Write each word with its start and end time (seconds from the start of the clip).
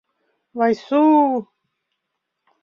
Вайсу... 0.57 1.01